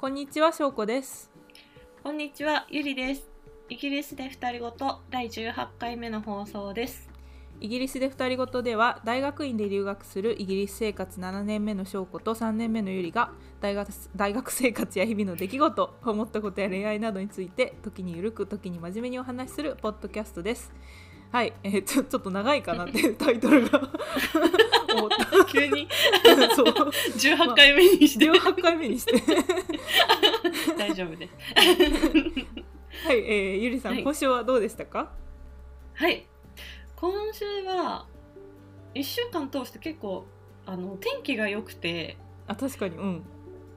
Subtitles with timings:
[0.00, 1.30] こんにちは、しょうこです。
[2.02, 3.28] こんにちは、ゆりです。
[3.68, 7.10] イギリスで二人ごと第18回目の放送です。
[7.60, 20.72] イギリスで二人ごとでは、大学院で留学するイギリス生活7年目のしょうこと3年目のゆりが大学大学生活や日々の出来事、思ったことや恋愛などについて、時にゆるく、時に真面目にお話しするポッドキャストです。
[21.32, 23.78] はい、えーちょちょっと長いかなっていう タイトルが
[24.94, 25.44] 思った。
[25.46, 25.88] 急に
[26.56, 29.14] そう、18回目にして、18回目にして。
[30.80, 31.34] 大丈夫です。
[33.06, 35.12] はい、えーゆりさん、はい今週はどうでしたか？
[35.94, 36.26] はい。
[36.96, 38.06] 今週は
[38.94, 40.26] 1週間通して結構
[40.66, 42.16] あの天気が良くて、
[42.46, 43.22] あ、確かに、うん。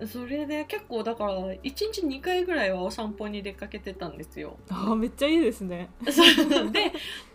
[0.08, 4.58] それで結構だから1日2回ぐらいはお散歩に出かけてたんですよ。
[4.70, 5.90] あー、めっちゃいいですね。
[6.04, 6.12] で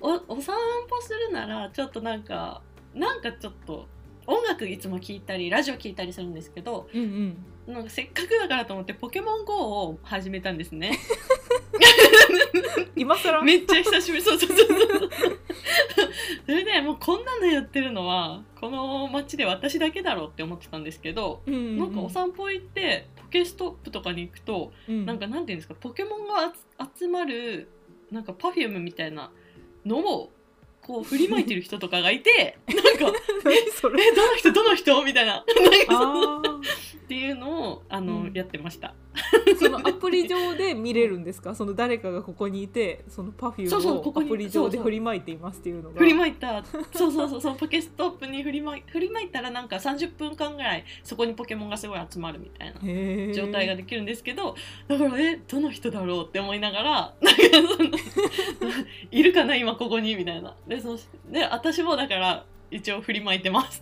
[0.00, 0.54] おお散
[0.90, 2.60] 歩するならちょっとなんか
[2.94, 3.86] なんかちょっと
[4.28, 7.00] 音楽いつも聴いたりラジオ聴いたりするんですけどうん
[7.66, 7.72] うん。
[7.74, 10.98] なんかせっかくだからと思ってポケモン GO を始めたんですね。
[12.96, 13.42] 今更？
[13.42, 14.22] めっちゃ久しぶり。
[14.22, 14.74] そうそうそうそ
[15.06, 15.10] う。
[16.46, 21.78] それでもうこんなのやってるのはこの街で私だけだろうって思ってたんですけど、うんうんうん。
[21.78, 25.06] なんかお散歩行ってポケストップとかに行くとうん。
[25.06, 26.52] なんかなんていうんですかポケモンが
[26.90, 27.68] 集集まる
[28.10, 29.30] なんかパフュームみたいな
[29.84, 30.30] のを
[30.88, 34.02] こう振りまいてる人とかがいて なんか何それ？
[34.08, 35.04] えどの人どの人？
[35.04, 35.34] みたいな。
[35.34, 35.44] なんか
[35.90, 36.42] あ
[37.04, 38.32] っていうのをあの、うん。
[38.34, 38.94] やってました。
[39.07, 39.07] ー
[39.58, 41.54] そのアプリ上で見れるんですか？
[41.54, 45.98] その誰かがここにいてそのパフュームをアうここにプリ上で振りまいていますっていうのが。
[45.98, 46.62] 振りまいた。
[46.94, 54.54] そうそうそうそのポケストップに振りまい振りまいたらなんか30分間ぐらいそこにポケモンがすごい集まるみたいな状態ができるんですけど
[54.86, 57.42] だからえどの人だろうって思いながらなんか
[57.76, 57.90] その
[59.10, 60.54] いるかな今ここにみたいな。
[60.66, 60.98] でその
[61.30, 63.80] で私もだから一応振りまいてます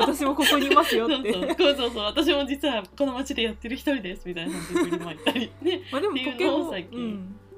[0.00, 1.32] 私もここにいますよって。
[1.32, 2.04] そうそうそう。
[2.04, 5.52] 私も実はこの街でやってる一人ですみたいな感じで振りまいたり。
[5.62, 6.98] ね まあでもポケモン、のを最近。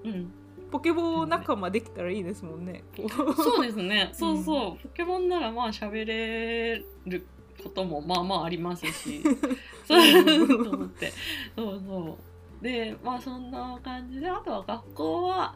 [0.04, 0.32] うん、うん。
[0.70, 2.82] ポケモン仲間できたらいいですもんね
[3.36, 4.10] そうですね。
[4.14, 7.26] そうそう、ポケモンならまあ喋れる
[7.62, 9.22] こともまあまあありますし。
[9.86, 11.12] そうと思って。
[11.54, 12.19] そうそ
[12.60, 12.64] う。
[12.64, 15.54] でまあそんな感じであとは学校は、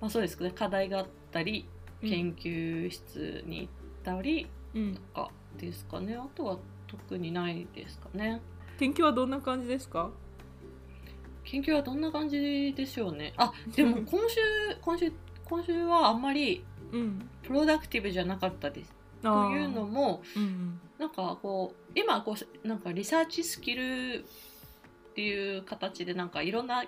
[0.00, 0.50] まあ、そうですね。
[0.50, 1.66] 課題があったり
[2.02, 3.72] 研究室に行っ
[4.02, 6.16] たりうんとかですかね。
[6.16, 8.40] あとは特にないですかね。
[8.78, 10.10] 研究はどんな感じですか？
[11.44, 13.32] 研究はどんな感じでしょうね。
[13.36, 14.40] あでも今週
[14.80, 15.12] 今週
[15.44, 17.28] 今週はあんまりうん。
[17.42, 18.94] プロダクティブじゃなかったです。
[19.22, 20.80] というのもうんうん。
[20.98, 24.24] なんかこう今こうなんかリサーチスキル
[25.10, 26.84] っていう形でなんかいろんな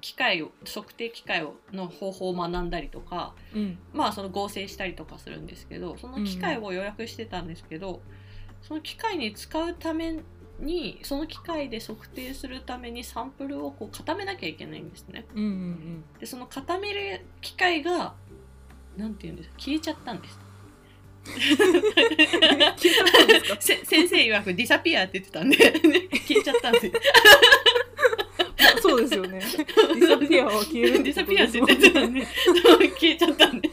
[0.00, 8.00] 機械を測定機械をの方法を学んだりとかうんまあその合成したりとかするんですけどその機械を予約してたんですけど、
[8.62, 10.18] その機械に使うため
[10.60, 15.24] にその機械で測定するためにサンプルをこう固めなきゃいけないんですね。
[15.34, 18.14] うんうんでその固める機械が
[18.96, 19.54] なんて言うんですか？
[19.58, 20.38] 消えちゃったんです。
[21.28, 21.34] で
[23.60, 25.56] す 先生曰くディサピアって言ってたんで
[26.26, 26.92] 消えちゃったんですよ。
[28.98, 29.40] そうですよね。
[29.40, 33.70] ディサピアは消えるディサピアって言ってたんで消えちゃったんで。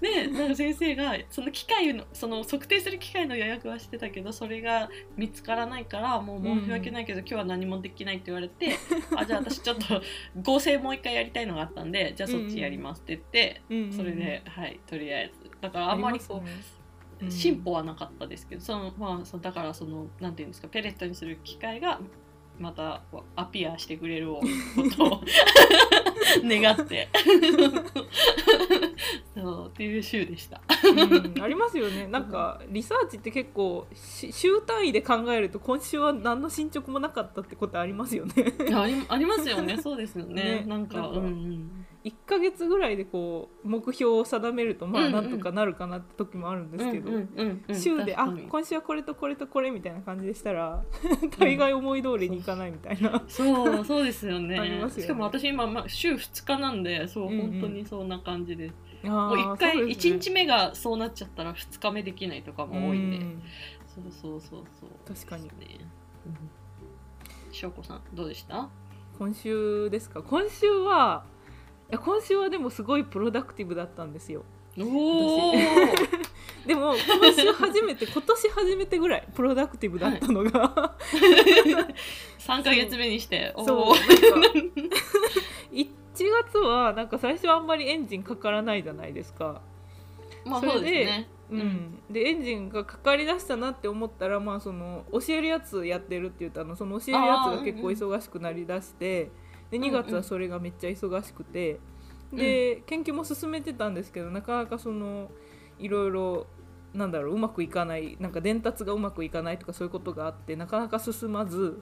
[0.00, 8.76] でなんか先生がその機械のその測定する機械の予約はしてたけどそれが見つからないからもう申し訳ないけど、今日は何もできないって言われて
[9.16, 10.02] あじゃあ私ちょっと
[10.42, 13.92] 合成もう一回やりたいのがあったんでじゃあそっちやりますって言って、うんうんうん。
[13.92, 15.50] それではいとりあえず。
[15.60, 16.48] だからあんまりこう。
[17.28, 22.00] 進歩はなかったですけど、そのまあそのだからそのなんていうんですかペレットにする機会が
[22.60, 23.00] また
[23.36, 24.42] アピアしてくれるこ
[24.96, 25.22] と を。
[26.44, 27.08] 願って。
[29.34, 30.60] そうっていう週でした。
[30.84, 32.06] うんありますよね。
[32.06, 38.34] なんかリサーチって結構し週単位で考えると今週は何の進捗もなかったってことありますよね。
[38.74, 39.78] ありありますよね。
[39.78, 40.60] そうですよね。
[40.60, 40.64] ね。
[40.66, 47.10] なんかなんかうんうん1ヶ月ぐらいでこう目標を定めるとまあなんとかなるかなって時もあるんですけど、
[47.74, 50.82] 週であ今週はこれとこれとこれみたいな感じでしたら
[51.38, 58.74] 大概思い通りにいかないみたいな、そうそうですよねねしかも私今、まあ、週2日なんでそう、うんうん本当にそんな感じです
[59.06, 63.42] もう1回ね1日目がそうなっちゃったら2日目できないとかも多いんで、うん
[63.92, 65.80] そうそうそうそう確かにね
[67.50, 68.68] しょうこさんどうでした
[69.18, 71.24] 今週ですか今週は
[71.90, 74.44] や今週はでもすごいプロダクティブだったんですよ。
[74.78, 75.52] おお
[76.66, 80.96] でも今週初めて今年初めてぐらいプロダクティブだったのが、
[82.38, 84.58] 3か月目にしておそうおなんか
[85.72, 85.88] 1
[86.44, 89.62] 月はなんか最初あんまりエンジンかからないじゃないですか。
[90.44, 91.28] まあそれでそうですね。
[91.50, 92.02] うん。
[92.10, 99.30] でエンジンがかかりだしたなって思ったら、まあ、その教えるやつやってるって言ったのその教えるやつが結構忙しくなりだして、
[99.70, 101.80] で2月はそれがめっちゃ忙しくて、
[102.32, 105.30] で研究も進めてたんですけどなかなかその
[105.78, 106.46] いろいろ
[106.92, 111.80] なんだろううまくいかないなんか伝達がうまくいかないとかそういうことがあってなかなか進まず、うん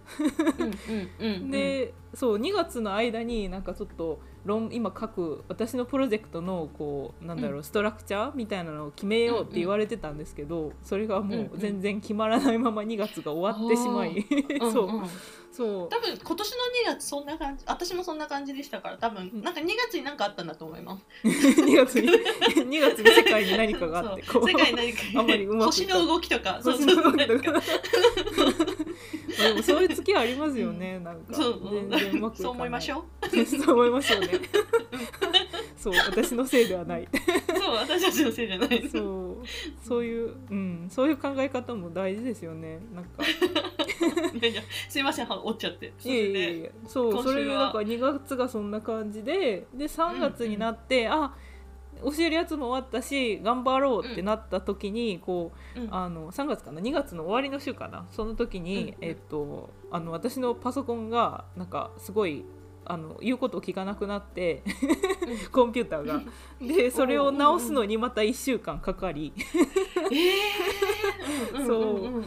[1.20, 7.64] うんうん、でそう2月の間になんかちょっと論今書く私のプロジェクトのこうなんだろう、うん。
[7.64, 14.26] ストラクチャーみたいなのを決めようって言われてたんですけど、それがもう全然決まらないまま2月が終わってしまい、
[14.60, 15.08] うんそううん。
[15.52, 15.88] そう。
[15.88, 16.56] 多分今年の
[16.92, 21.04] 2月そんな感じ私もそんな感じでしたから多分なんか2月に何かあったんだと思います。
[21.26, 22.08] 2月に
[22.64, 25.00] 2月に世界に何かがあって世界に何か。
[25.16, 26.60] あんまりうまくい星の動きとか。
[26.62, 27.04] そう星そう。
[27.12, 27.62] の動きとか
[29.28, 31.34] でもそういう月ありますよね、なんか。
[31.34, 32.42] 全然うまくいかない。
[32.42, 33.28] そう思いましょう。
[33.46, 34.28] そう思いましょうね。
[35.76, 37.02] そう私のせいではない。
[37.02, 37.08] う
[37.58, 38.88] そう私たちのせいじゃない。
[38.88, 38.98] そ
[39.40, 39.86] う。
[39.86, 42.80] そういう、うん、そういう考え方も大事ですよね。
[42.94, 43.22] なんか。
[44.88, 45.92] すいませんは折っちゃって。
[45.98, 51.34] そいやいやいやそうそれでだから2月がそんな感じでで3月になって、あ
[52.02, 55.94] 教えるやつも終わったし頑張ろうってなった時に、こううん。
[55.94, 58.06] あの3月かな？2月の終わりの週かな？
[58.10, 59.04] その時に、うん。
[59.04, 62.44] えっと、あの私のパソコンがなんかすごい
[62.84, 64.62] あの言うことを聞かなくなって
[65.52, 66.22] コンピューターが。
[66.60, 69.32] でそれを直すのにまた1週間かかり。
[70.10, 72.24] えー、そうん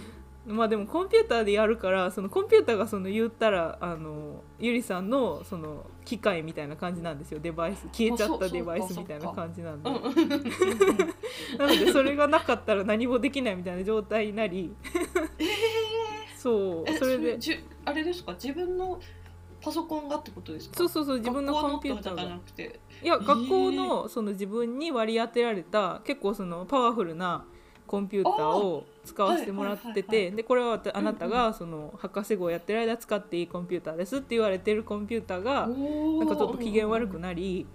[0.47, 7.39] まあでもコンピューターでやるからそのコンピューターがその言ったらあのゆりさんのその機械みたいな感じなんですよ。
[7.39, 9.89] デバイス消えちゃったデバイスみたいな感じなんで。
[11.59, 14.73] なのでそれがなかったら何もできないみたいな状態になり。
[16.37, 16.83] そう。
[16.87, 17.37] えそれで。
[17.85, 18.33] あれですか？
[18.33, 18.99] 自分の
[19.61, 20.75] パソコンがってことですか？
[20.77, 22.25] そうそうそう自分のコンピューターが。
[22.25, 22.79] なくて。
[23.03, 27.45] いや学校のその自分に割り当てられた結構そのパワフルな
[27.85, 37.67] コンピューターを使わせてもらっててでこれはあなたがその博士号をやってる間使っていいコンピューターですって言われてるコンピューターがななんかちょっと機嫌悪くなり、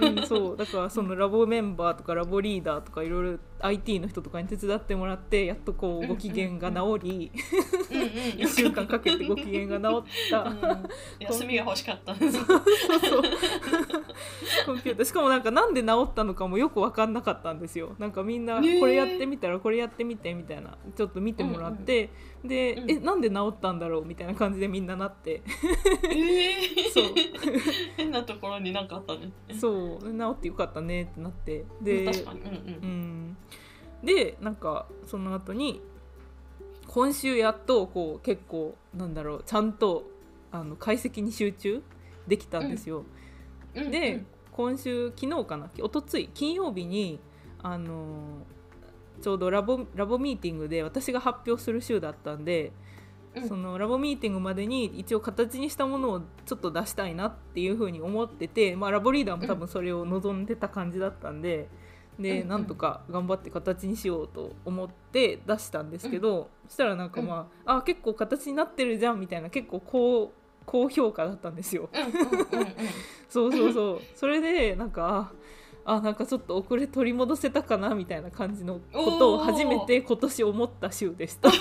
[0.00, 7.32] うん、そうだからそのラボメンバーとかラボリーダーとかいろいろ IT の人とかに手伝ってもらってやっとこうご機嫌が治り
[7.90, 8.08] うんうん
[8.44, 10.40] 1週間かけてご機嫌が治った。
[10.42, 10.88] うん。
[11.20, 12.14] 休みが欲しかった。
[12.14, 13.22] んですそうそう。
[14.66, 15.04] コンピューター。
[15.04, 22.10] しかもなんかなんで治ったのかもよく分かんなかったんですよなんかみんなこれやってみたらこれやってみてみたいなちょっと見てもらって、
[22.44, 22.90] で、うん。
[22.90, 25.42] えなんで治ったんだろうみたいな感じでみんななって。
[26.04, 26.92] えー。
[26.92, 27.04] そう。
[27.96, 29.32] 変なところになんかあったね。
[29.58, 30.00] そう。
[30.00, 31.64] 治ってよかったねってなって。
[31.80, 32.40] で確かに。
[32.40, 32.50] うんう
[32.86, 33.36] ん。
[34.02, 35.80] でなんかその後に
[36.86, 40.04] 今週やっとこう結構なんだろうちゃんと
[40.52, 41.82] あの解析に集中
[42.28, 43.04] できたんですよ。
[43.74, 43.90] うん。
[43.90, 47.18] で、今週昨日かな一昨日金曜日に
[47.64, 48.54] あのー
[49.24, 52.72] ちょうどラボラボミーティングで私が発表する週だったんで、
[53.34, 53.48] うん。
[53.48, 61.68] そのラボミーティングまでに一応形にしたものをちょっと出したいなっていうふうに思ってて、まあ、ラボリーダーも多分それを望んでた感じだったんで。
[62.18, 62.48] でうん。
[62.48, 70.32] なんとか頑張って形にしようと思って出したんですけど、そしたらなんかまあ、あ結構形になってるじゃんみたいな結構高
[70.66, 71.88] 高評価だったんですよ。
[71.92, 72.66] うんうんうんうん
[73.28, 74.00] そうそうそう。
[74.14, 75.32] それでなんか
[75.86, 81.50] ああなんかちょっと遅れ取り戻せたかなみたいな感じのことを初めて今年思った週でした。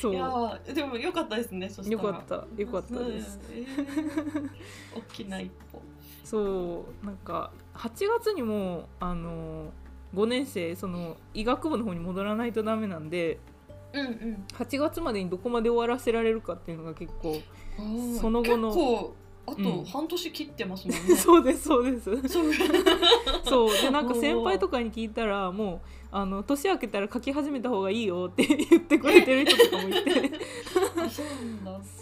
[0.00, 4.50] そいうやよーでも良かったですねそしたらかったよかったです、うんえー
[4.96, 5.80] 大きな一歩。
[6.24, 7.06] そう。
[7.06, 9.72] なんか8月にもあの
[10.14, 13.38] 5年生その医学部の方に戻らないとダメなんで
[13.92, 14.44] うんうん。
[14.58, 17.40] 8月までにどこまで終わらせられるかっていうのが結構
[18.20, 19.14] その後の
[19.46, 19.64] あうん。
[19.64, 22.28] と半年切ってますもんね、 そうですそうです。
[22.28, 22.52] そう。
[23.44, 23.82] そう。
[23.82, 30.30] でなんか先輩とかに聞いたらもうあの年明けたら書き始めた方がいいよって言ってくれてる人とかもいて。
[30.96, 31.08] あ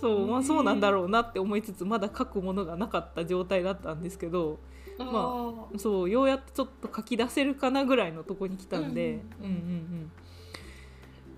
[0.00, 4.58] そうまあそうなんだろうなって思いつつまだ書くものがなかった状態だったんですけど
[4.98, 9.50] あまそうようやってちょっと書き出せるかなぐらいのとこに来たんで、うん、うんうん。
[9.50, 10.12] うん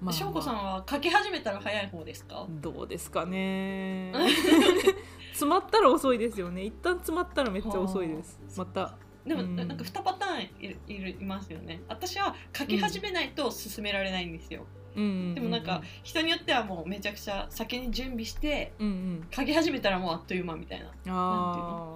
[0.03, 0.13] まあ。
[0.13, 2.47] 翔子さんは書き始めたら早い方ですか？
[2.49, 4.13] どうですかね
[5.35, 6.64] 詰まったら遅いですよね。
[6.64, 8.41] 一旦詰まったらめっちゃ遅いです。
[8.57, 8.97] また。
[9.26, 9.57] でも、うん。
[9.57, 11.83] なんか2パターンいるいますよね。
[11.88, 14.64] 私は書き始めないと進められないんですよ、
[14.95, 19.26] うんでもなんか人によってはもうめちゃくちゃ先に準備してうんうん。
[19.33, 20.87] 書き始めたらもうあっという間みたいな。
[20.87, 21.12] ああ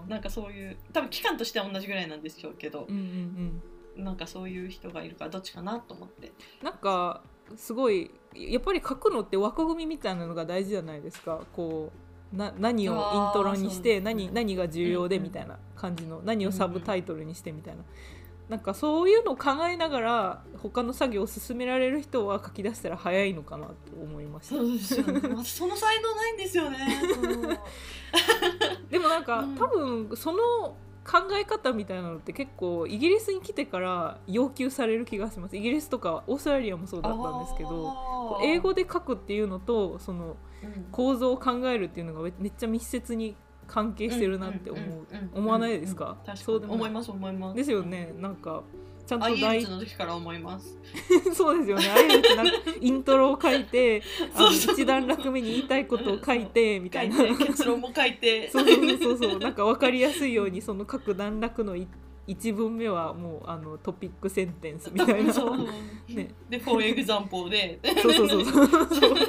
[0.02, 0.04] の？
[0.08, 2.86] なんかそういう多分期間としては同じぐらいなんでしょうけど。
[2.88, 3.62] うんうん
[3.96, 4.04] うん。
[4.04, 6.32] なんかそういう人がいるからどっちかなと思って。
[6.62, 7.22] なんか
[7.56, 11.40] すごいやっぱり書くのって枠組みみたいなのが大事じゃないですか。
[11.52, 17.82] こうな何をイントロにして、何何が重要でみたいな感じの、何をサブタイトルにしてみたいな。
[18.48, 24.54] なんかそういうのを考えながら他の作業を進められる人は書き出したら早いのかなと思いました。
[24.54, 25.20] そうですよね。
[25.66, 26.78] の才能ないんですよね。
[28.90, 29.54] でもなんか、うん。
[29.54, 30.38] 多分その
[31.04, 35.56] 考え方みたいなのって結構イギリスに来てから要求される気がします。
[35.56, 40.36] イギリスとかオーストラリアもそうだったんですけど英語で書くっていうのとそのうん
[40.92, 43.36] 構造を考えるっていうのがめっちゃ密接に
[43.66, 46.16] 関係してるなって思う思わないですか？
[46.34, 47.56] そうでも思います思います。
[47.56, 48.14] ですよね。
[48.18, 48.62] なんか
[49.06, 50.78] ちゃんと大事の時から思います。
[51.34, 51.84] そうですよね。
[51.90, 54.02] あゆってなんかイントロを書いて、
[54.34, 57.16] あの一段落目に言いたいことを書いてみたいな。
[57.38, 58.50] 結論も書いて。
[58.50, 59.38] そうそうそうそう。
[59.38, 61.88] なんかわかりやすいようにその各段落の一
[62.28, 65.32] 1文目はもうあのトピックセンテンスみたいな。
[66.08, 68.68] ね、で「for example で」でそうそうそうそう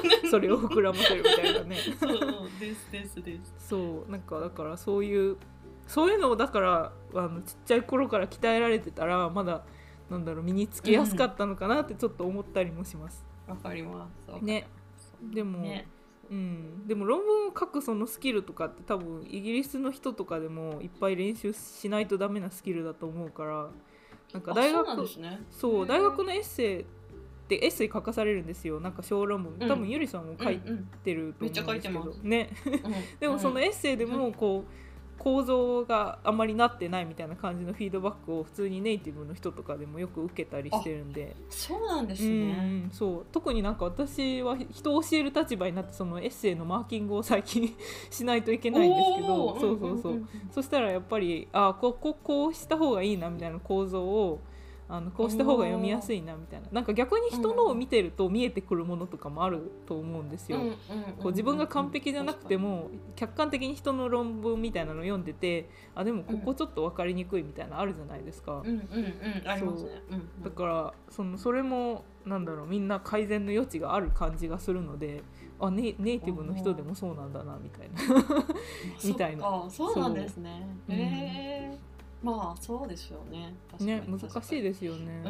[0.30, 1.76] それを膨らませるみたいなね。
[3.58, 4.10] そう。
[4.10, 5.38] なんかだからそういう
[5.86, 9.64] そういうのをだからあのちっちゃい頃から鍛えられてたらまだ
[10.10, 13.24] なんだろう身につけやすかったのかなってちょっと思ったりもします。
[13.48, 14.44] わ、うん、かります。
[14.44, 14.68] ね。
[15.32, 15.86] でも、ね、
[16.30, 23.68] うん、でも論文を書くそのスキルとかって多分イギリスの人とかでもいっぱい練習しないとダメなスキルだと思うから
[24.32, 25.40] なんか大あそうね。
[25.50, 26.84] そう大学のエッセイっ
[27.48, 28.78] てエッセイ書かされるんですよ。
[28.80, 29.54] なんか小論文。
[29.58, 29.68] うん。
[29.68, 30.60] 多分ゆりさんも書い
[31.04, 32.50] てると思うんですけど、ね
[32.84, 32.92] うん。
[33.18, 33.64] でもそのうん。
[33.64, 34.89] エッセイでもこう
[35.20, 41.36] 構造があまりなってないみたいな感じのフィードバックを普通にネイティブの人とかでもよく受けたりしてるんで。
[41.50, 43.26] そうなんですうんねうんそう。
[43.30, 47.76] 特になんか私は人を教える立場になってそのエッセイのマーキングを最近
[48.10, 49.60] しないといけないんですけど。
[49.60, 54.40] そうそうそう,、そしたらやっぱりあこここうした方がいいなみたいな構造を
[54.92, 56.66] あのこうした方が読みやすいなみたいな。
[56.72, 60.58] なんか逆に人のを見てると見えてくるものとかもあると思うんですよ。
[61.22, 65.68] こう自分が完璧じゃなくても客観的に人の論文みたいなの読んでて。
[65.94, 68.62] あでもここちょっと分かりにくいみたいなのあるじゃないですか、
[70.42, 75.22] だからそのそれもなんだろうみんな改善の余地がある感じがするので
[75.60, 78.44] あネイネイティブの人でもそうなんだなみたいな。
[79.04, 81.76] みたいなそうなんですねえ
[82.22, 83.54] まあそうですよね。
[83.80, 85.28] ね難しいすですよね、う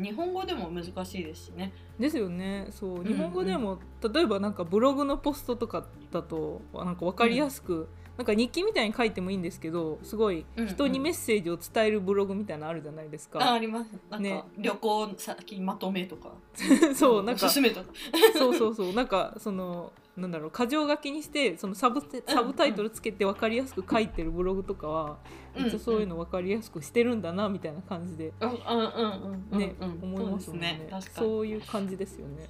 [0.00, 0.04] ん。
[0.04, 1.72] 日本語でも難しいですしね。
[1.98, 2.68] ですよね。
[2.70, 3.78] そううん日本語でも、
[4.12, 7.88] 例えばなんかブログのポストとかだとなんか分かりやすく、
[8.18, 13.90] なんか日記みたいに書いてもいいんですけどすごいうん人にメッセージを伝えるブログみたいなのあるじゃないですか、ああります。
[14.10, 14.30] なんね。
[14.30, 16.32] か旅行先まとめとか。
[16.94, 17.48] そうなんか。
[17.48, 18.92] そうそうそう。
[18.92, 25.18] なんかそのなんだろう箇条書きにしてそのサブテサブタイトルつけて分かりやすく書いてるブログとかは、
[25.54, 28.32] めっちゃそういうの分かりやすくしてるんだなみたいな感じで。
[28.40, 28.48] うん。
[28.50, 29.58] うんうんうん。
[29.58, 29.88] ね、うん。
[29.90, 30.88] うん思いますもんね。
[30.90, 31.00] ね。
[31.14, 32.48] そういう感じですよね。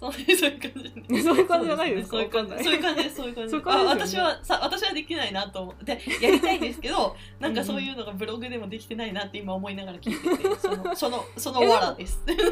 [0.00, 1.12] そういう感じ。
[1.12, 2.16] ねそういう感じじゃないですか？
[2.16, 2.64] そういう感じ。
[2.64, 3.10] そういう感じ。
[3.10, 3.56] そういう感じ。
[3.66, 12.22] あ私はさ私はできないなと思ってやりたいんですけど なんかそういうのがブログでもできてないなって今思いながら聞いててそのそのそのわらです。
[12.28, 12.44] いやで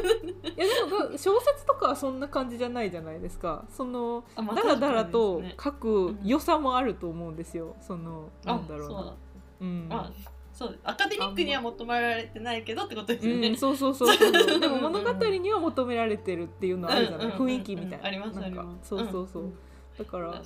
[0.93, 3.65] もだ小説はそんな感じじゃないじゃないですか。
[3.69, 7.75] そのあまあだらだらと書く良さもあると思うんですよ。
[7.81, 9.01] そのなんだろうな。
[9.01, 9.13] うだ。
[9.61, 9.87] うん。
[9.89, 10.11] あ
[10.53, 10.79] そう。
[10.83, 14.31] アカデミックには求められてないけどってことですよね、うん、そうそうそうそう。
[14.59, 17.57] でもうんうんうん物語には求められてるっていうのあるじゃない、うんうんうんうん。
[17.57, 18.05] 雰囲気みたいな。
[18.05, 18.89] ありますなんかあります。
[18.89, 19.53] そうそうそう、うん。
[19.97, 20.41] だから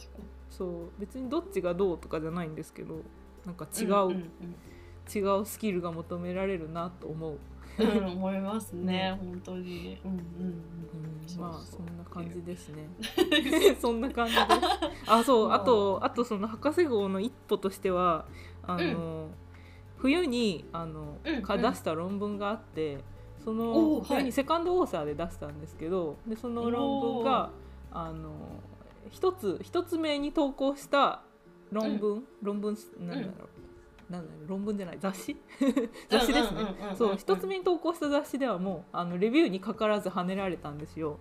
[0.50, 0.70] そう。
[1.00, 3.02] 別にどっちがどうとかじゃないんですけど
[3.46, 4.56] なんか違う、にうんうん。
[5.14, 7.38] 違うスキルが求められるなと思う、
[7.80, 9.98] うんうん思いますねね本当に。
[10.04, 10.62] うんうんうん
[11.40, 12.90] まあそそんな感じですね。
[12.98, 14.46] うん そんな感じです。
[15.08, 18.26] あそううんあとあとその博士号の一歩としては
[18.64, 19.30] あの、
[19.98, 23.00] 冬にあの、うん出した論文があって
[23.44, 27.52] そおの冬にセカンドオーサーで出したんですけどでその論文が
[27.92, 28.32] あの
[29.10, 31.22] 一つ一つ目に投稿した
[31.72, 33.51] 論文、論文なんだろう、
[34.12, 35.36] なんだろう論文じゃない雑誌？
[36.10, 36.66] 雑誌ですね。
[36.98, 41.18] そう一つ目に投稿した雑誌ではもうあのレビューにかからず跳ねられたんですよ。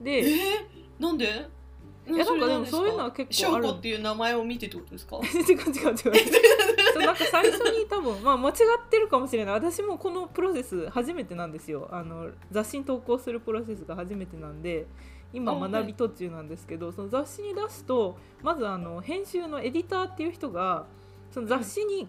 [0.00, 1.48] でえー、なんで？
[2.04, 3.66] いいやなんかでもそういうのは結構ある。
[3.70, 5.18] っていう名前を見てってことですか？
[5.22, 5.94] 違う違う違う。
[6.92, 9.54] そうなんか最初に多分、まあ、間違ってるかもしれない。
[9.54, 11.88] 私もこのプロセス初めてなんですよ。
[11.92, 14.86] あの雑誌に投稿するプロセスが初めてなんで
[15.32, 20.86] 今学び途中なんですけど、その雑誌に出すとまずあの編集のエディターっていう人が
[21.32, 22.06] その雑誌に、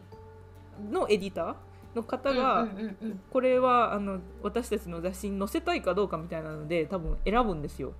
[0.91, 1.55] のエディター
[1.95, 3.19] の方が、うんうんうんうん。
[3.31, 7.93] これはあの私たちの雑誌に載せたいかどうかみたいなので多分選ぶんですよ。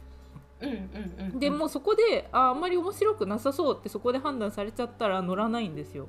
[0.62, 1.40] うんうんうんうん。
[1.40, 6.08] でもうそこでああんまり面白くなさそうってそこで判断されちゃったら乗らないんですよ。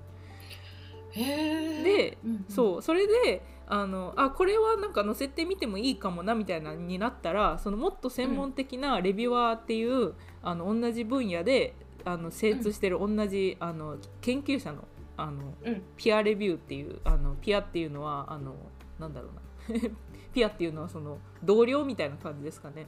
[1.15, 2.45] でうんうん。
[2.49, 14.85] そうそれであのあこれはなんか載せてみてもいいかもなみたいなになったらそのもっと専門的なレビュアーっていう、あの同じ分野であの精通してる同じ、あの研究者の
[15.17, 15.83] あのうん。
[15.97, 18.55] ピアレビューっていうあのピアっていうのはあの
[18.99, 19.81] なんだろうな。
[20.35, 22.87] ピアっていうのはその同僚みたいな感じですかね。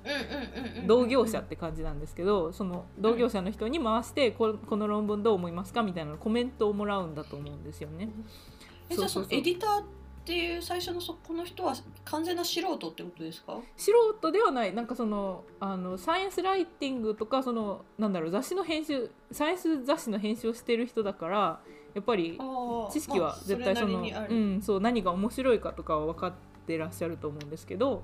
[0.86, 8.10] 同業者って感じなんですけどその同業者の人に回してここの論文どう思いますかみたいなコメントをもらうんだと思うんですよね。
[8.88, 9.84] えじゃあそのエディター
[10.26, 11.72] っていう最初のそこの人は
[12.04, 13.60] 完全な素人ってことですか？
[13.76, 14.74] 素人ではない。
[14.74, 21.60] なんかそのあのサイエンスライティングとかそのなんだろう雑誌の編集サイエンス雑誌の編集をしてる人だから
[21.94, 22.36] やっぱり
[22.90, 24.34] 知識は絶対その、まあれなりにある。
[24.34, 26.32] うん、そう何が面白いかとかは分かっ
[26.66, 28.02] てらっしゃると思うんですけど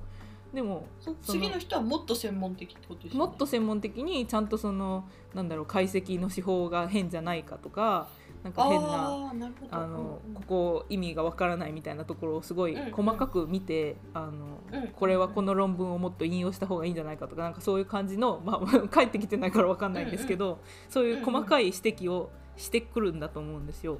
[0.54, 0.86] でも
[1.22, 3.26] 次の人はもっと専門的ってことですよね。
[3.26, 8.06] もっと専門的にちゃんとそのなんだろう解析の手法が変じゃないかとか
[8.42, 9.32] なんか変な
[9.70, 20.58] あのここ意味がわからないみたいなところをすごい細かく見て、あのうんこれはこの論文をもっと引用した方がいいんじゃないかとかなんかそういう感じの、まあ、 帰ってきてないからわかんないんですけど、
[20.88, 23.98] そういう細かい指摘をしてくるんだと思うんですよ。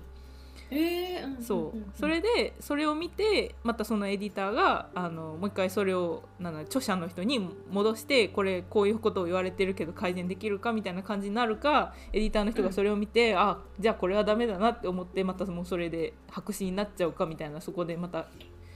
[0.74, 1.98] えそう。
[1.98, 7.38] それでそれを見てまたそのエディターがあのもう一回それをなんだ著者の人に
[7.70, 18.26] 戻してこれこういうことを言われてるけど改善できるかみたいな感じになるかエディターの人がそれを見て、あじゃあこれはダメだなって思ってまたもうそれで白紙になっちゃうかみたいなそこでまた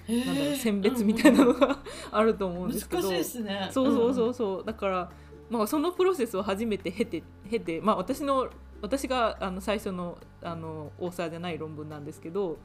[0.09, 1.79] なんだろう選別みたいなのが
[2.13, 3.03] あると思うんですけど。
[3.03, 3.69] 難しいですね。
[3.73, 4.65] そうそうそうそう。
[4.65, 5.11] だから、
[5.51, 8.49] まあ、そのプロセスを初めて経て経て、まあ、私の
[8.87, 12.59] 私があの最初のあのオーサーじゃない論文なんですけど、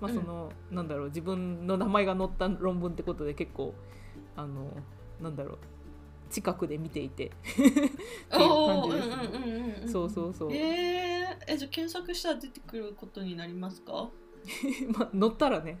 [0.00, 3.74] まあそのなんだろう自分の名前が載った論文ってことで結構
[4.36, 4.70] あの
[5.20, 5.58] なんだろう
[6.30, 7.70] 近くで見ていて っていう
[8.28, 9.88] 感じですね。
[9.88, 14.08] そうそうそう、えー、えじゃあ検索したら出てくることになりますか？
[14.88, 15.78] まあ載ったらね。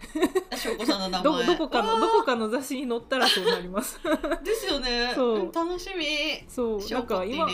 [0.56, 4.00] 翔子さんの名ど前どこかのどこかの雑誌に載ったらそうなります。
[4.42, 5.12] ですよね。
[5.14, 5.38] そう。
[5.40, 6.04] うん楽しみ。
[6.48, 6.80] そう。
[6.90, 7.46] なんか今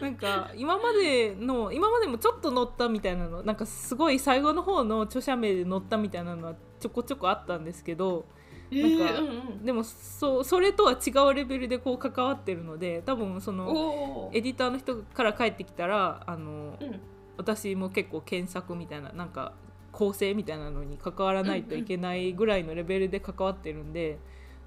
[0.00, 8.26] なんか今までの今までもちょっと載ったみたいなのなんかすごい最後の方の著者名で載ったみたいなのはちょこちょこあったんですけど
[8.70, 9.64] うなんかえーうんうん。
[9.64, 17.00] でもそうそれとは違うレベルでこう関わってるので多分そのエディターの人から帰ってきたらあの、うん
[17.36, 19.52] 私も結構検索みたいななんか
[19.92, 24.18] 構成みたいなのに関わらないといけないぐらいのレベルで関わってるんで、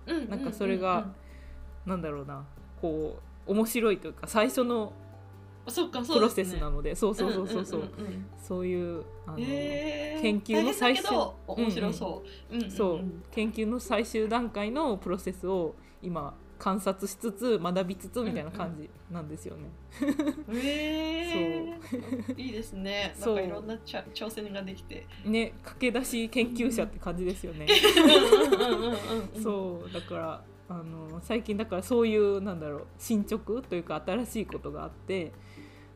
[0.07, 1.11] うんうんうんなんかそれが
[1.85, 2.43] なんだろうな
[2.81, 4.91] こう面白いというか最初の
[5.67, 7.65] そっかそうプロセスなのでそうそうそうそう。
[7.65, 8.25] そう,、んんんん。
[8.41, 10.21] そういうあの、へー。
[10.21, 11.15] 研究の最終
[11.47, 12.71] 面白そう、うんうんうん。
[12.71, 13.01] そう。
[13.31, 19.69] 研究の最終段階のプロセスを今観察しつつ学びつつみたいな感じなんですよね。
[22.35, 23.15] いいですね。
[23.19, 25.07] なんかいろんな挑戦ができて。
[25.23, 27.65] ね駆け出し研究者って感じですよね。
[29.35, 29.93] うそう。
[29.93, 35.31] だからあの最近だからそういうなんだろう進捗というか新しいことがあって。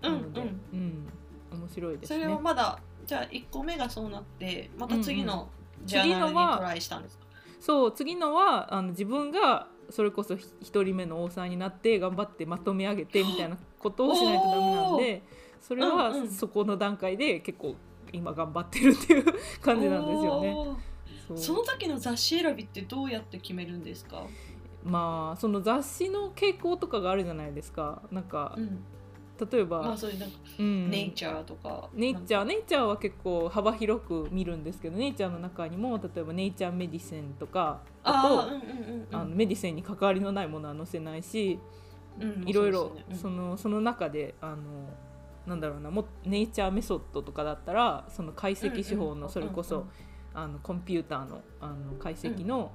[0.01, 0.47] なので、うん。
[0.73, 1.59] うん。
[1.59, 2.23] 面白いですね。
[2.23, 5.49] それをまだじゃあ1個目がそうなってまた次の
[5.83, 7.22] ジャーナルにトライしたんですか？
[7.63, 15.23] そう次のはあの自分がそれこそひ一人目のオーサーになって頑張ってまとめ上げてみたいなことをしないとダメなんで
[15.61, 17.77] それはそこの段階で結構
[18.11, 19.23] 今頑張ってるっていう
[19.61, 20.55] 感じなんですよね。
[21.37, 24.27] その時の雑誌選びってどうやって決めるんですか、
[24.83, 28.01] まあその雑誌の傾向とかがあるじゃないですか。
[28.11, 28.83] なんかうん、
[29.51, 30.89] 例えば、まあそういうなんか、うん。
[30.89, 31.89] ネイチャーとか。
[31.93, 38.21] ネイチャーネイチャーは結構幅広く見るんですけどネイチャーの中にも例えばネイチャーメディセンとかあ
[39.11, 41.59] とあのメディセンに関わりのないものは載せないし
[42.19, 44.89] うんいろいろそのその中であの
[45.45, 49.87] なんだろうなもネイチャーメソッドとかだったらその解析手法のそれこそ
[50.33, 52.71] あのコンピューターのあの解析の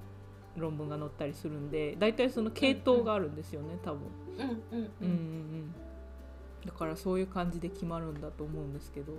[0.56, 4.00] 論文が載ったりするんで大体その系統があるんですよね多分。
[4.38, 4.78] うん。
[4.78, 5.08] うんううん。
[5.08, 5.74] んうんうん
[6.64, 9.12] だからそういう感じで決まるんだと思うんですけど。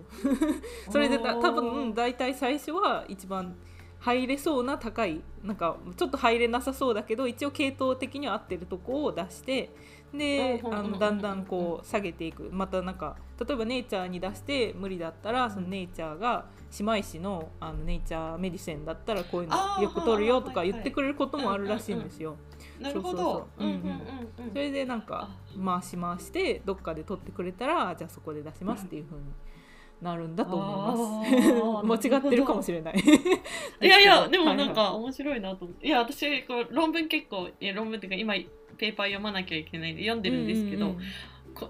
[0.92, 3.56] それでだ多分うん大体最初は一番
[4.00, 9.72] 入れそうな高いなんかちょっと入れなさそうだけど一応系統的には合ってるとこを出して
[10.14, 12.50] であのだんだんこう下げていく。
[12.52, 16.46] またなんか例えばネイチャーに出して無理だったらそのネイチャーが
[16.80, 22.38] 姉妹誌のあのネイチャーメディセンだったらこういうのよく取るよとか言ってくれることもあるらしいんですよ。
[22.80, 23.18] なるほど。
[23.18, 23.64] そう。
[23.64, 24.52] うんうんうんうん。
[24.52, 25.30] それでなんか
[25.64, 29.26] 回し回してどっかで取ってくれたらじゃあそこで出しますっていう風に
[30.02, 32.08] なるんだと思いあます。
[32.10, 32.96] 間違ってるかもしれない。
[33.82, 35.88] いやいやでもなんか 面白いなと思って。
[35.88, 38.34] いや私こう論文結構いや論文っていうか今
[38.78, 41.00] ペーパー読まなきゃいけないんで読んでるんですけど、うんうん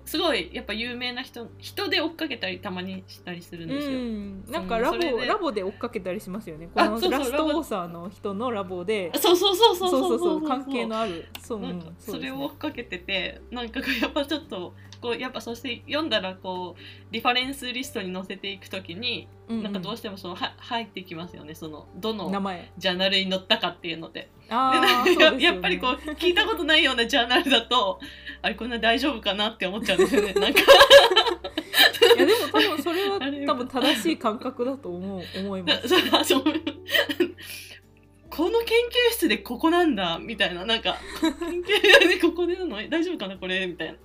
[0.06, 3.98] すごいやっぱ有名な人人で追っかけたりたまにしたりするんですよ。
[3.98, 6.70] うん、なんかラボラボで追っかけたりしますよね。
[6.74, 9.12] このあそうそうラストオーサーの人のラボで。
[9.16, 10.38] そうそうそうそそううそそう。
[10.38, 11.26] うそう関係のある。
[11.42, 11.96] そう、うん。
[11.98, 21.56] それを追っかけててなんかやっぱちょっとこうやっぱそして読んだらこうリファレンスリストに載せていくときに、うんなんかどうしてもそのは入ってきますよね。
[21.56, 22.72] そのどの名前。
[22.78, 24.30] ジャーナルに載ったかっていうので。
[24.48, 25.44] あでね。
[25.44, 28.00] やっぱりこう聞いたことないようなジャーナルだと
[28.44, 30.34] あれこんな大丈夫かなって思っちゃうんですよね。
[30.34, 30.60] なんか。
[30.60, 33.20] いやでも多分それは。
[33.20, 35.96] 多分正しい感覚だと思う思います
[38.40, 40.64] この研究室でここなんだみたいな。
[40.66, 42.78] なんか研究でここでなの？
[42.90, 43.68] 大丈夫かなこれ？
[43.68, 43.98] みたいな。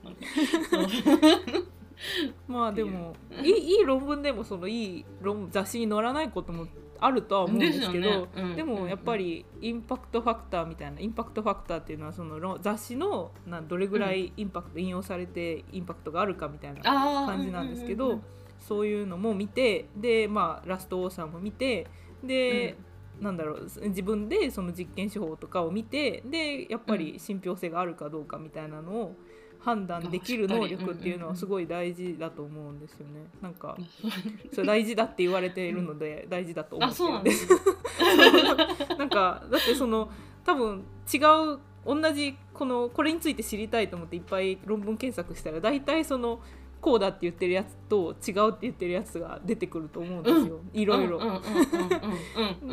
[2.48, 6.66] まあでもうんいいいい論文でもそのいい論雑誌に載らないことも
[6.98, 8.28] あるとは思うんですけどね。
[8.34, 8.56] うん。
[8.56, 18.20] でもやっぱりインパクトファクターみたいなインパクトファクターっていうのはその論雑誌のなどれぐらいインパクト引用されてインパクトがあるかみたいな感じなんですけうんど
[18.58, 21.86] そういうのも見てでまあラストオーサーも見て
[22.24, 22.76] で、
[23.20, 29.16] なんだろう自分でその実験手法とかを見てでやっぱり信憑性があるかどうかみたいなのを
[29.61, 33.27] 判断できる能力っていうのはすごい大事だと思うんですよね。
[33.40, 33.79] なんか
[34.53, 37.64] それ大事だって言われているので大事だと思あってそうなんでするんで
[38.87, 38.98] す。
[38.98, 40.11] なんかだってその
[40.44, 41.18] 多分違
[41.55, 46.40] う同じこのこれについて知りたいと思っていっぱい論文検索したら大体その
[46.84, 51.18] こうだって言ってるやつと違うって言ってるやつが出てくると思うんですよ、いろいろ。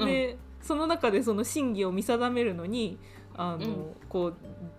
[0.05, 2.99] でその中でその真偽を見定めるのに
[3.37, 3.95] あの、うん。
[4.09, 4.35] こう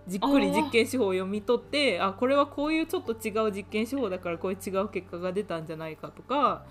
[0.07, 6.63] じっくり実験手法を読み取ってあこれはこういうちょっと違う実験手法だからこういう違う結果が出たんじゃないかとか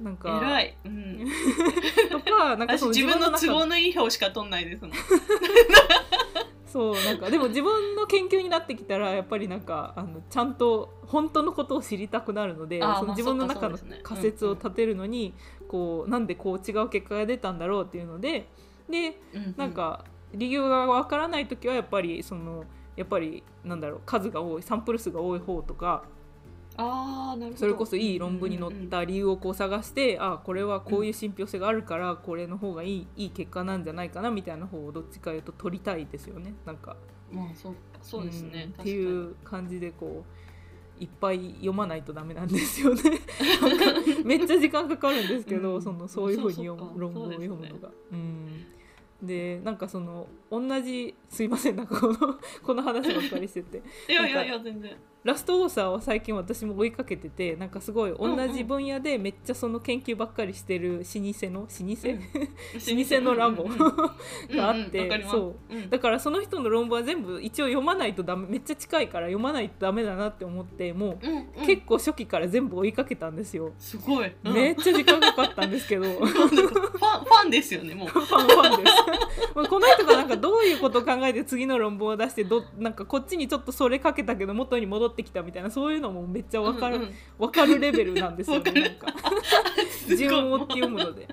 [0.00, 1.26] なんか偉い、うん、
[2.10, 4.92] とかなんかその私自分の中都合のいい表しか取んないですもん
[6.68, 15.34] そうなんかでも自分の研究になってきたらやっぱりなんかあのちゃんと本当のことを知りたくなるのでその自分の中の仮説を立てるのに、
[15.68, 18.48] こうなんでこう違う結果が出たんだろうっていうので
[18.88, 19.54] でうん。
[19.56, 20.04] なんか
[20.34, 22.64] 理由がわからない時はやっぱりその
[22.96, 26.04] やっぱりなんだろう数が多いサンプル数が多い方とか
[26.78, 27.56] あーなるほど。
[27.56, 36.54] それこそいい論文に載った理由をこう探して、あこれはこういう信憑性があるからこれの方がいいいい結果なんじゃないかなみたいな方をどっちかいうと取りたいですよね。
[36.64, 36.96] なんか。
[37.30, 40.24] まあそうかそうですね、んっていう感じでこ
[40.98, 43.02] ういっぱい読まないとダメなんですよね。
[44.24, 45.82] めっちゃ時間かかるんですけど、うん。
[45.82, 47.90] そのそういうふうに読む論文を読むのが。
[48.12, 48.66] うん。
[49.22, 53.82] でなんかその同じすいませんなんかこのこの話ばっかりしてて。
[54.08, 54.96] いやいやいや全然
[55.28, 63.64] ラストオーサーは最近私も追いかけててなんかすごい同じ分野でめっちゃその研究ばっかりしてる老舗の老舗、老舗のラボ
[64.56, 65.74] があって、うんうんそう。
[65.74, 65.90] うん。
[65.90, 71.38] だからその人の論文は全部一応読まないとダメめっちゃ近いから読まないとダメだなって思ってもうんうん。
[71.62, 74.54] う結構初期から全部追いかけたんですよ、すごい、うん。
[74.54, 76.04] めっちゃ時間かかったんですけど。
[76.08, 78.08] フファンファンですよねもう。
[78.16, 78.96] ァンファンです
[79.54, 89.06] もうこの人がなんかどういうことを考えて次の論文を出してどなんかこっちにちょっとそれかけたけど元に戻ってきたみたいなそういうのもめっちゃわかる、うんうんわかるレベルなんですよねなんか。
[90.16, 91.28] 順を追って読むので。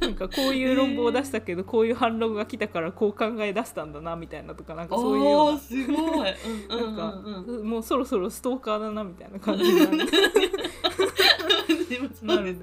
[0.00, 5.58] なんかこういう論文を出したけどこういう反論が来たからこう考え出したんだなみたいなとかなんかそういうような。
[5.58, 6.34] すごい、
[6.68, 9.96] なんうんか、もうそろそろストーカーだなみたいな感じになる。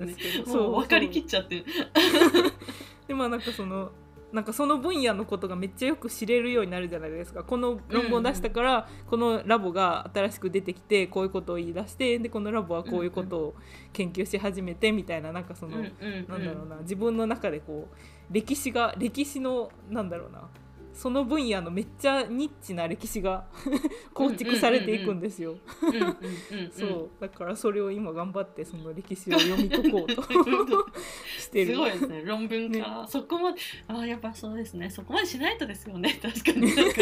[0.05, 0.57] んですけど。
[0.57, 1.65] もう分かりきっちゃってる。
[3.07, 3.91] でまあなんかその
[4.35, 7.45] なんかその分野のことがめっちゃよく知れるようになるじゃないですか。
[7.45, 13.55] この論文を出したから、このラボが新しく出てきてこういうことを言い出してでこのラボはこういうことを
[13.93, 20.49] 研究し始めてみたいななんかその、なんだろうな自分の中でこう歴史が歴史のなんだろうな
[20.95, 23.45] その分野のめっちゃニッチな歴史が
[24.13, 25.57] 構築されていくんですよ。
[25.81, 27.09] うんうんうんうんそう。
[27.19, 30.23] だからそれを今頑張ってその歴史を読み解こうと
[31.37, 31.73] してる。
[31.73, 34.89] すごいですね論文か、そこまであーやっぱそうですね。
[34.89, 36.17] そこまでしないとですよね。
[36.23, 36.73] 確かに。
[36.73, 37.01] なんか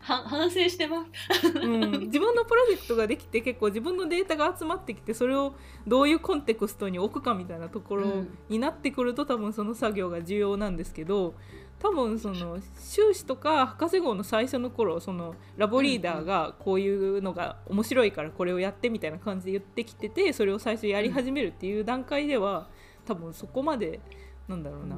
[0.00, 1.48] は反省してます。
[1.48, 5.54] うん、自分のプロジェクトができて結構自分のデータが集まってきてそれを
[5.86, 11.34] どういうコンテクストに置くかみたいなところうんになってくると多分その作業が重要なんですけど
[11.80, 22.68] 多分その修士とか博士号の最初の頃そのラボリーダーがこういうのが面白いからこれをやってみたいな感じで言ってきててそれを最初やり始めるっていう段階では
[23.06, 24.00] 多分そこまで
[24.46, 24.96] なんだろうな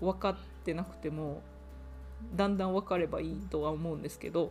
[0.00, 1.42] 分かってなくても
[2.34, 4.50] だんだん分かればいいとは思うんですけど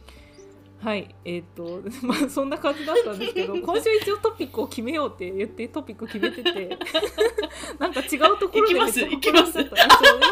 [0.79, 6.77] はいえっ、と まあそんな感じだったんですけど 今週一応トピックを決めようって言ってトピック決めてて
[7.79, 8.75] なんか違うところで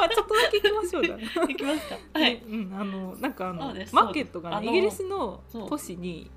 [0.09, 1.23] ちょっとだけ行きましょうだな。
[1.49, 1.97] いきますか。
[2.13, 2.43] はい。
[2.47, 6.29] うん、あのなんかあのマーケットがねイギリスの都市に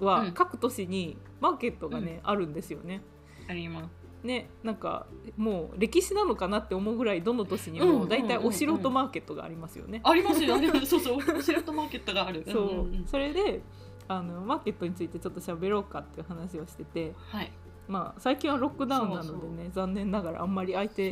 [0.00, 3.02] は各都市にマーケットがね、あるんですよね。
[3.48, 5.06] ありますねなんか
[5.36, 10.00] もう歴史なのかなって思うぐらいどの都市にも大体お城とマーケットがありますよね。
[10.02, 12.44] ありますよありますそうそうお城とマーケットがある。
[12.50, 13.06] そう、んんん。
[13.06, 13.60] それで
[14.08, 17.52] あのマーケットについてちょっと喋ろうかっていう話をしてて、はい。
[17.86, 21.10] まあ、最近はロックダウンなのでね残念ながらあんまり空いて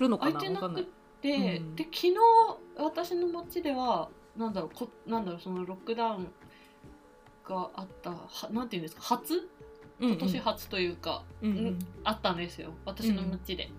[0.00, 0.88] るのかなくなわかんない。
[1.22, 1.76] て、うん。
[1.76, 2.14] で昨日
[2.76, 6.32] 私の街ではなんだろうこなんだろうそのロックダウン
[7.44, 9.48] があったはなんていうんですか初
[10.00, 11.58] 今今年初というか、うんうん。
[11.58, 12.72] うんあったんですよ。
[12.84, 13.70] 私の街で、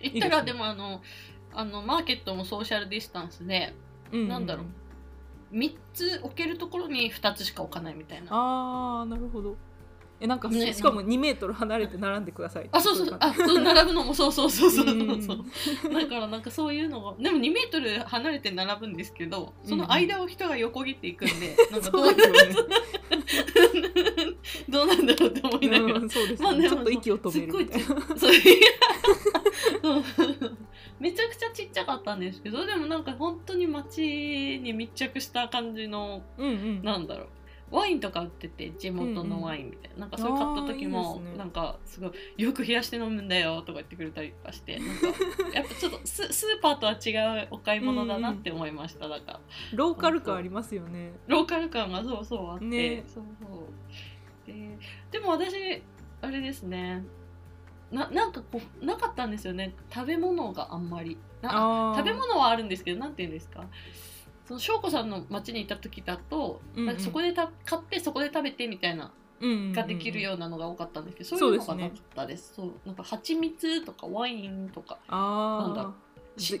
[0.00, 0.26] 行いいですね。
[0.28, 1.02] ったらでもあの
[1.52, 3.74] あのマーケットもソーシャルディスタンスで
[4.12, 5.56] うんうんなんだろう。
[5.56, 8.28] 3つ置けるところに2つしか置かないみたいな。
[8.30, 9.56] あーなるほど。
[10.18, 13.16] えなんか、ねしかも2メートル離れて並んでくださいあそうそう。
[13.20, 15.16] あそう並ぶのもそうそうそうそうそうう。
[15.18, 15.22] ん。
[15.22, 15.38] そう
[15.92, 22.14] だからなんかそういうのがでも2メートル離れて並ぶんですけどその間を人が横切っていくんで、なんか じどうね
[24.68, 27.52] どうなんだろうって思いながら、うんそうですまあちょっと息を止める
[28.16, 28.32] そう。
[30.98, 36.82] めちゃくちゃちっちゃかったんですけどでもなんか本当に街に密着した感じのうんうん。
[36.82, 37.28] なんだろう。
[37.70, 45.06] ワインとか売ってて地元のワインみたいな,、なんかそれ買った時もなんかすごいよく冷やして飲むんだよとか言ってくれたりとかしてなんか
[45.52, 49.08] やっぱちょっとススーパーとは違うお買い物だなって思いました。
[49.08, 49.40] だから。
[49.72, 51.12] ローカル感ありますよね。
[51.26, 53.04] ローカル感がそうそうあって、ね。
[53.08, 53.50] そうそう
[54.46, 54.78] で
[55.10, 55.82] でも私
[56.22, 57.04] あれですね。
[57.90, 59.74] ななんかこうなかったんですよね。
[59.94, 61.18] 食べ物があんまり。
[61.42, 63.64] 食べ物はあるんですけどなんて言うんですか？
[64.44, 66.86] その翔子さんの町に行った時だと、うんうん。
[66.86, 72.54] なんかそこでた買ってそこで食べてみたいなうんうんうんができるようなのが多かったんですけど、そういうのがなかったです。
[72.54, 72.72] そう。
[72.84, 74.98] なんか蜂蜜とかワインとか。
[75.08, 75.92] なんだ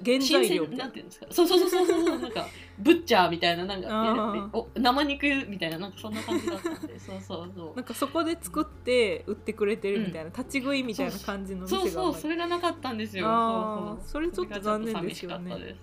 [0.04, 0.86] 原材料な。
[0.86, 1.26] んていうんですか？
[1.32, 2.46] そうそうそうそうそうなんか
[2.78, 13.98] ブッチャーみたいななんかお生肉みたいななんかそんな感じだったんで そうそうそなんかそこで作って売ってくれてるみたいな、立ち食いみたいな感じのうそうそうそれがなかったんですよ。
[14.04, 15.76] それちょっと残念ですよね。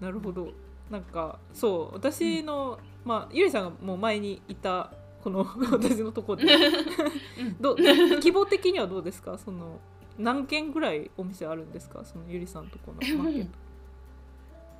[0.00, 0.52] なるほど。
[0.90, 4.92] なんかそう私の、まあゆりさんがもう前にいた
[5.22, 6.44] この 私のとこで。
[6.44, 7.56] うん。
[7.60, 9.38] ど規模的にはどうですか？
[9.38, 9.80] その
[10.18, 12.04] 何軒ぐらいお店あるんですか？
[12.04, 13.50] そのゆりさんとこのえマーケッも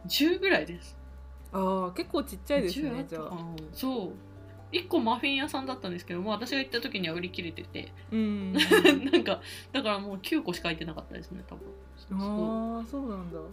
[0.05, 0.97] う10ぐらいです。
[1.53, 3.31] トああ結構ちっちゃいです10あねじゃあ。
[3.73, 4.13] そう。
[4.73, 7.93] 1個マフィン屋さんだったんですけどもう私が行った時には売り切れてて。
[8.11, 8.53] うん
[9.13, 9.41] なんか
[9.73, 11.69] だからもう9個しか空いてなかったですね多分。
[12.79, 13.39] ああそうなんだ。
[13.39, 13.49] そう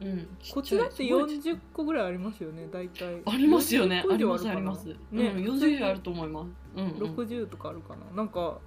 [0.00, 1.14] うんこっちだってちっちゃいす。
[1.14, 3.22] ごい40個ぐらいありますよね大体。
[3.26, 4.02] ありますよね。
[4.04, 6.48] 40個ありますあります、ね、うん、40以上あると思います。
[6.76, 8.16] うん、うん、60とかあるかな。
[8.16, 8.58] なんか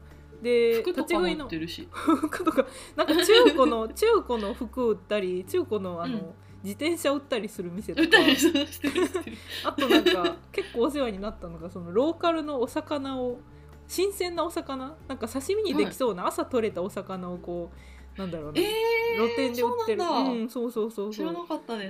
[0.42, 1.88] で服とかも売立ち食いのってるし。
[1.92, 6.34] 服とかなんか中古の 中古の服売ったり中古のあの、うん。
[6.64, 8.10] 自転車売ったりする店とか。
[9.64, 13.40] あとなんか結構お世話になったのがそのローカルのお魚を
[13.88, 20.02] 新鮮なお魚なんか刺身にできそうな朝取れたお魚をこうなんだろうな、えー、露店で売ってる。
[20.02, 20.32] そうなんだ。
[20.32, 21.28] うんそうそうそうそう。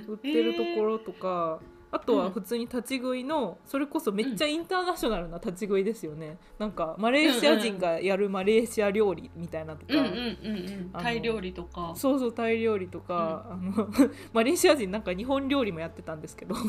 [0.08, 1.60] 売ってるところとか、
[1.92, 10.90] あとは普通に立ち食いのそれこそめっちゃインターナショナルな立ち食いですよね、なんかマレーシア人がやるマレーシア料理みたいなとか、うんうんうんうん。
[10.92, 11.92] あのタイ料理とか。
[11.96, 13.88] そうそうタイ料理とか、あの
[14.32, 16.54] マレーシア人なんか日本料理もやってたんですけど。
[16.54, 16.62] ね。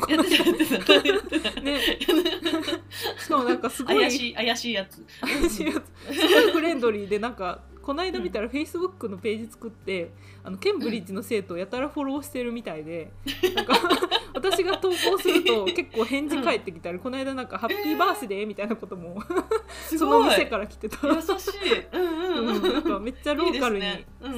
[3.18, 3.96] しかもなんかすごい。
[3.96, 5.04] 怪しい怪しいやつ。
[5.20, 6.14] 怪しいやつ。
[6.14, 10.12] すごいフレンドリーでなんかこの間見たらフェイスブックのページ作って
[10.44, 13.10] あのケンブリッジの生徒をやたらフォローしてるみたいで、
[13.54, 13.74] なんか
[14.34, 19.20] 私が投稿すると結構返事返ってきたり、この間なんか「ハッピーバースデー」みたいなことも、
[19.88, 21.06] すその店から来てた。
[21.08, 21.86] 優しい。
[21.92, 23.84] うんうんうん、なんかめっちゃローカルに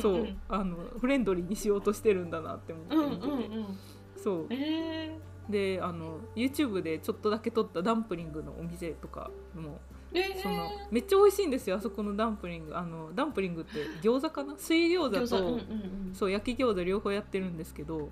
[0.00, 4.46] そうあのフレンドリーにしようとしてるんだなって思ってうん見てて、そう。
[4.50, 12.76] えであの YouTube でちょっとだけ撮ったダンプリングのお店とかもー、えー、そのめっちゃ美味しいんですよあそこのダンプリング。
[12.76, 13.70] あのダンプリングって
[14.02, 14.54] 餃子かな？
[14.56, 16.14] 水餃子とうんうん。
[16.14, 18.10] そう焼き餃子両方やってるんですけど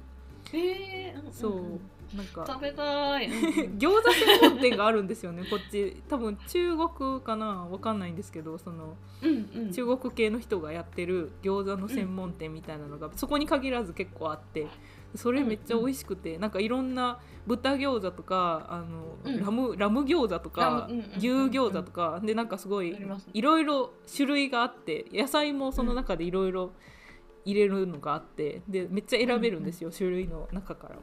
[0.52, 1.32] えー、うんうんうん。
[1.32, 2.16] そう。
[2.16, 2.44] なんか。
[2.44, 3.34] 食べたい、うん。
[3.34, 3.38] う
[3.74, 6.02] ん餃子専門店があるんですよねこっち。
[6.08, 7.68] 多分中国かな？
[7.70, 14.66] わかんないんですけどそのうんうん、中国系の人がやってる餃子の専門店みたいなのが、そこに限らず結構あって
[15.14, 19.44] それめっちゃ美味しくて、なんかいろんな豚餃子とかあの、うん。
[19.44, 22.96] ラムラム餃子とか、うんうんうん牛餃子とかでなんかすごい
[23.32, 26.72] いろいろ種類があって野菜もその中でいろいろ
[27.44, 30.96] 入れるのがあってでめっちゃ選べるんですよ、種類の中から。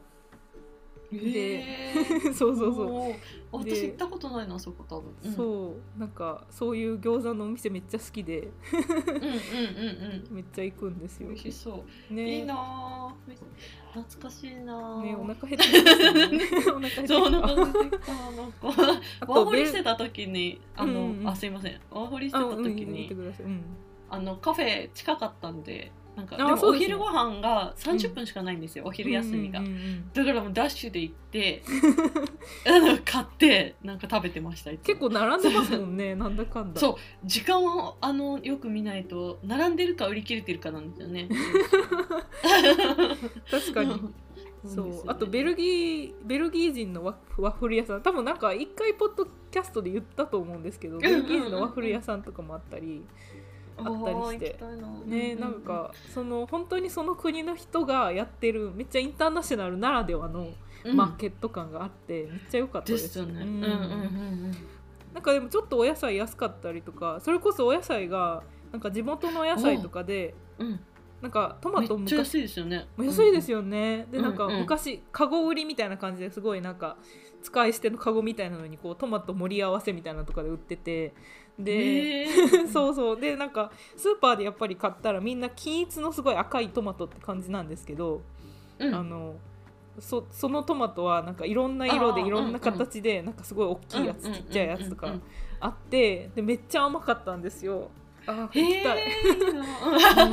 [1.16, 2.34] へー。
[2.34, 3.14] そうそうそう。
[3.50, 5.98] 私行ったことないなそこ多分、うん、そう。
[5.98, 8.40] なんかそういう餃子のお店めっちゃ好きで。
[8.40, 10.34] うんうんうんうん。
[10.36, 11.28] めっちゃ行くんですよ。
[11.28, 12.38] 美味しそう、ね。
[12.38, 13.08] いいなぁ
[13.94, 16.40] 懐かしいなぁねお腹減ったね。
[16.68, 17.08] お腹減ってきた。
[17.08, 18.12] そうお腹空いてきた。
[18.12, 18.68] なんか
[19.26, 21.80] ワーホリしてた時にあの、うんうんあすいません。
[21.90, 23.62] ワーホリしてた時にうん。
[24.10, 29.62] あのカフェ近かったんでなんかでもお昼ご飯が30分しかないんですよ、お昼休みが、
[30.12, 31.62] だからもうダッシュで行って
[33.04, 36.80] 買ってなんか食べてました結構並んでますもんね なんだかんだ。
[36.80, 36.94] そう。
[37.24, 41.28] 時間をあのよく見ないと並んでるか売り切れてるかなんですよね。
[43.48, 44.12] 確かに
[44.66, 45.04] そう。
[45.06, 48.02] あとベルギーベルギー人のワッワッフル屋さん。
[48.02, 53.04] 多分なんか一回ポッドキャストで言ったと思うんですけど、んベルギー人のワッフル屋さんとかもあったり、
[53.78, 54.58] あったりして。
[55.06, 60.48] ねなんかその本当にその国の人がやってるめっちゃインターナショナルならではの
[60.84, 60.96] うん。
[60.96, 63.32] マーケット感があってめっちゃ良かったでですね、
[65.12, 70.66] なんかでもちょっとお野菜安かったりとかそれこそお野菜がなんか地元のお野菜とかでうん。
[70.68, 70.80] うん
[71.20, 72.86] なんかトマトめっちゃ昔安いですよね。
[72.96, 74.60] 安いですよ、よね、でうんなんかうん。
[74.60, 76.96] 昔カゴ売りみたいな感じですごいなんか
[77.42, 81.14] 使い捨てのカゴみたいなのにこうトマト盛り合わせみたいなのとかで売ってて
[81.58, 82.68] で、へー。
[82.72, 83.20] そうそう。
[83.20, 88.22] でなんかスーパーでやっぱり買ったらみんな均一のすごい赤いトマトって感じなんですけど、
[88.78, 88.94] うん。
[88.94, 89.34] あの
[89.98, 95.12] そそのトマトはなんかいろんな色でいろんな形でなんかすごい大きいやつ、うんちっちゃいやつとか
[95.58, 97.90] あってでめっちゃ甘かったんですよ。
[98.26, 99.02] あー行へきたい。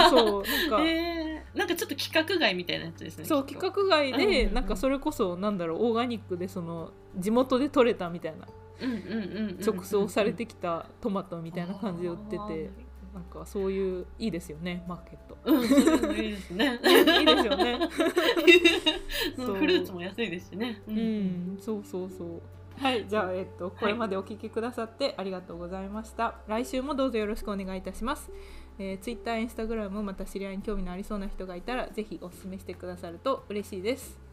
[0.10, 8.48] そうなんか、へーなんかちょっと規格外みたいなやつですねそう規格外うんうんうんでなんかそれこそなんだろうオーガニックでその地元で採れたみたいな
[9.66, 12.70] 直送されてきたトマトみたいな感じで売ってて
[13.14, 15.38] なんかそういういいですよねマーケット。
[15.46, 17.80] うんいいいですねいいですよね。
[19.38, 22.42] そうフルーツも安いですしねううん、そうそうそう。
[22.78, 26.36] はい、じゃあ、えっと、これまでお聞きくださってありがとうございました。
[26.48, 28.30] 来週もどうぞよろしくお願いいたします。
[28.78, 34.26] えー、Twitter、Instagram また知り合いに興味のありそうな人がいたら、ぜひお勧めしてくださると嬉しいです。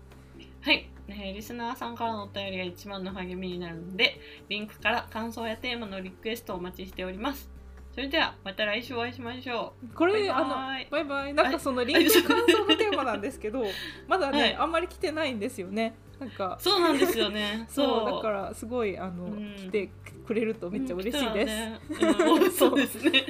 [0.63, 7.51] はい、えーリスナーさんからのお便りが一番の励みになるのでリンクから感想やテーマのリクエストをお待ちしております。
[7.95, 10.31] それではまた来週お会いしましょこれバイバイ。
[10.31, 11.35] あのバイバイ。
[11.35, 13.65] なんかそのリンク感想のテーマなんですけど
[14.09, 15.95] まだね、はいあんまり来てないんですよね。
[16.19, 16.57] なんか。
[16.59, 17.67] うそうなんですよね。
[17.69, 18.05] そう。
[18.07, 19.55] だかららすごいあの、うん。
[19.57, 19.91] 来て
[20.33, 21.47] くれるとめっちゃ嬉しいで
[21.91, 22.77] す、す、うん、そう。
[22.77, 23.27] ですね。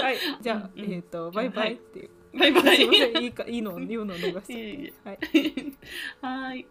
[0.00, 0.16] はい。
[0.40, 0.92] じゃあ、うんうん。
[0.92, 2.76] えっ、とバイバイっていう、バイバイ。
[2.76, 4.92] すいいいかいいの言うのを逃して。
[5.04, 5.18] はい。
[6.22, 6.66] はい